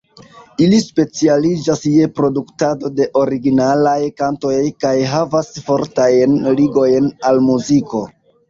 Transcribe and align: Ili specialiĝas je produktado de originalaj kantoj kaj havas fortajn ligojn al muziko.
Ili 0.67 0.77
specialiĝas 0.83 1.83
je 1.89 2.07
produktado 2.21 2.91
de 3.01 3.07
originalaj 3.21 3.93
kantoj 4.23 4.55
kaj 4.87 4.95
havas 5.15 5.53
fortajn 5.69 6.37
ligojn 6.61 7.13
al 7.31 7.47
muziko. 7.53 8.07